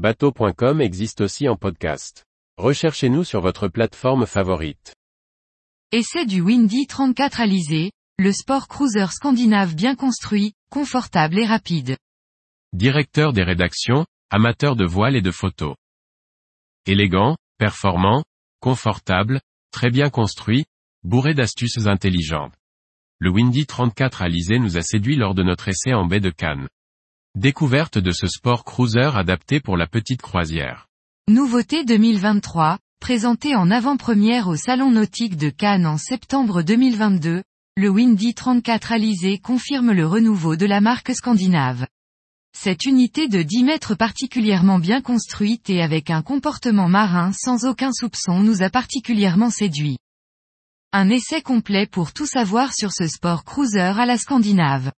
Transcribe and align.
Bateau.com 0.00 0.80
existe 0.80 1.20
aussi 1.20 1.46
en 1.46 1.56
podcast. 1.56 2.24
Recherchez-nous 2.56 3.22
sur 3.22 3.42
votre 3.42 3.68
plateforme 3.68 4.24
favorite. 4.24 4.94
Essai 5.92 6.24
du 6.24 6.40
Windy 6.40 6.86
34 6.86 7.42
Alizé, 7.42 7.92
le 8.18 8.32
sport 8.32 8.66
cruiser 8.66 9.08
scandinave 9.10 9.74
bien 9.74 9.96
construit, 9.96 10.54
confortable 10.70 11.38
et 11.38 11.44
rapide. 11.44 11.98
Directeur 12.72 13.34
des 13.34 13.42
rédactions, 13.42 14.06
amateur 14.30 14.74
de 14.74 14.86
voile 14.86 15.16
et 15.16 15.20
de 15.20 15.30
photos. 15.30 15.76
Élégant, 16.86 17.36
performant, 17.58 18.24
confortable, 18.60 19.42
très 19.70 19.90
bien 19.90 20.08
construit, 20.08 20.64
bourré 21.02 21.34
d'astuces 21.34 21.88
intelligentes. 21.88 22.54
Le 23.18 23.28
Windy 23.28 23.66
34 23.66 24.22
Alizé 24.22 24.58
nous 24.60 24.78
a 24.78 24.80
séduit 24.80 25.16
lors 25.16 25.34
de 25.34 25.42
notre 25.42 25.68
essai 25.68 25.92
en 25.92 26.06
baie 26.06 26.20
de 26.20 26.30
Cannes. 26.30 26.70
Découverte 27.36 27.96
de 27.96 28.10
ce 28.10 28.26
sport 28.26 28.64
cruiser 28.64 29.08
adapté 29.14 29.60
pour 29.60 29.76
la 29.76 29.86
petite 29.86 30.20
croisière. 30.20 30.88
Nouveauté 31.28 31.84
2023, 31.84 32.80
présenté 33.00 33.54
en 33.54 33.70
avant-première 33.70 34.48
au 34.48 34.56
Salon 34.56 34.90
Nautique 34.90 35.36
de 35.36 35.48
Cannes 35.48 35.86
en 35.86 35.96
septembre 35.96 36.62
2022, 36.62 37.44
le 37.76 37.88
Windy 37.88 38.34
34 38.34 38.90
Alizé 38.90 39.38
confirme 39.38 39.92
le 39.92 40.08
renouveau 40.08 40.56
de 40.56 40.66
la 40.66 40.80
marque 40.80 41.14
scandinave. 41.14 41.86
Cette 42.52 42.84
unité 42.84 43.28
de 43.28 43.42
10 43.42 43.62
mètres 43.62 43.94
particulièrement 43.94 44.80
bien 44.80 45.00
construite 45.00 45.70
et 45.70 45.82
avec 45.82 46.10
un 46.10 46.22
comportement 46.22 46.88
marin 46.88 47.30
sans 47.32 47.64
aucun 47.64 47.92
soupçon 47.92 48.40
nous 48.40 48.64
a 48.64 48.70
particulièrement 48.70 49.50
séduit. 49.50 49.98
Un 50.92 51.08
essai 51.08 51.42
complet 51.42 51.86
pour 51.86 52.12
tout 52.12 52.26
savoir 52.26 52.74
sur 52.74 52.90
ce 52.90 53.06
sport 53.06 53.44
cruiser 53.44 53.78
à 53.78 54.04
la 54.04 54.18
scandinave. 54.18 54.90